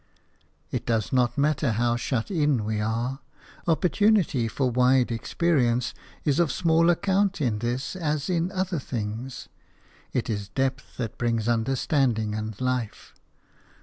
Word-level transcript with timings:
It 0.71 0.87
does 0.87 1.13
not 1.13 1.37
matter 1.37 1.73
how 1.73 1.95
shut 1.95 2.31
in 2.31 2.65
we 2.65 2.79
are. 2.81 3.19
Opportunity 3.67 4.47
for 4.47 4.71
wide 4.71 5.11
experience 5.11 5.93
is 6.25 6.39
of 6.39 6.51
small 6.51 6.89
account 6.89 7.39
in 7.39 7.59
this 7.59 7.95
as 7.95 8.27
in 8.27 8.51
other 8.51 8.79
things; 8.79 9.47
it 10.11 10.27
is 10.27 10.49
depth 10.49 10.97
that 10.97 11.19
brings 11.19 11.47
understanding 11.47 12.33
and 12.33 12.59
life. 12.59 13.13